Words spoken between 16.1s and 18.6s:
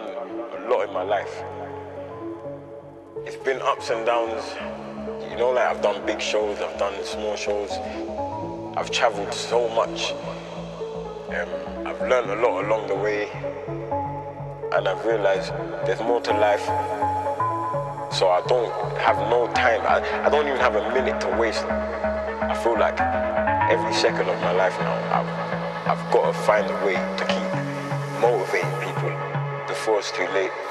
to life. So I